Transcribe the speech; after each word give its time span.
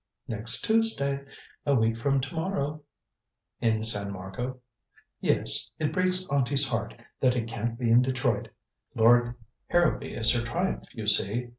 "Next 0.27 0.61
Tuesday. 0.61 1.23
A 1.63 1.75
week 1.75 1.95
from 1.95 2.19
to 2.21 2.33
morrow." 2.33 2.81
"In 3.59 3.83
San 3.83 4.11
Marco?" 4.11 4.59
"Yes. 5.19 5.69
It 5.77 5.93
breaks 5.93 6.25
auntie's 6.31 6.67
heart 6.67 6.95
that 7.19 7.35
it 7.35 7.47
can't 7.47 7.77
be 7.77 7.91
in 7.91 8.01
Detroit. 8.01 8.47
Cord 8.97 9.35
Harrowby 9.67 10.15
is 10.15 10.31
her 10.33 10.41
triumph, 10.41 10.85
you 10.95 11.05
see. 11.05 11.49